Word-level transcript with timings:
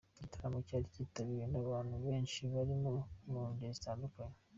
Igitaramo 0.17 0.57
cyari 0.67 0.91
kitabiriwe 0.93 1.45
n'abantu 1.49 1.95
benshi 2.05 2.39
bari 2.53 2.73
mu 3.31 3.41
ngeri 3.53 3.75
zitandukanye. 3.77 4.35